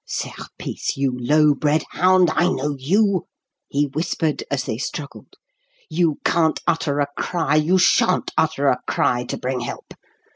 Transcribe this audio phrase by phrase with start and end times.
[0.07, 3.27] "Serpice, you low bred hound, I know you!"
[3.67, 5.35] he whispered, as they struggled.
[5.91, 9.93] "You can't utter a cry you shan't utter a cry to bring help.